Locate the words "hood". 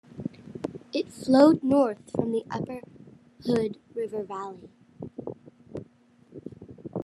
3.45-3.77